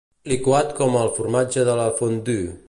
Liquat 0.31 0.71
com 0.79 0.97
el 1.03 1.11
formatge 1.19 1.67
de 1.69 1.77
la 1.81 1.87
fondue. 2.01 2.41